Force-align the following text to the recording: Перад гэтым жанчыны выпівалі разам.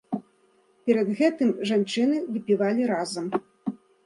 Перад 0.87 1.11
гэтым 1.19 1.49
жанчыны 1.73 2.17
выпівалі 2.33 2.89
разам. 2.95 3.25